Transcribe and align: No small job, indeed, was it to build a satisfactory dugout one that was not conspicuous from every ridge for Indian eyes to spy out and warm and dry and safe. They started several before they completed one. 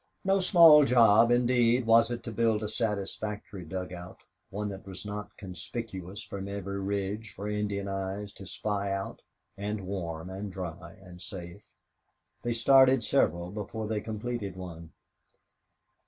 No 0.25 0.39
small 0.39 0.83
job, 0.83 1.29
indeed, 1.29 1.85
was 1.85 2.09
it 2.09 2.23
to 2.23 2.31
build 2.31 2.63
a 2.63 2.67
satisfactory 2.67 3.63
dugout 3.63 4.21
one 4.49 4.67
that 4.69 4.87
was 4.87 5.05
not 5.05 5.37
conspicuous 5.37 6.23
from 6.23 6.47
every 6.47 6.79
ridge 6.79 7.31
for 7.35 7.47
Indian 7.47 7.87
eyes 7.87 8.33
to 8.33 8.47
spy 8.47 8.91
out 8.91 9.21
and 9.59 9.85
warm 9.85 10.27
and 10.27 10.51
dry 10.51 10.93
and 11.03 11.21
safe. 11.21 11.61
They 12.41 12.51
started 12.53 13.03
several 13.03 13.51
before 13.51 13.87
they 13.87 14.01
completed 14.01 14.55
one. 14.55 14.91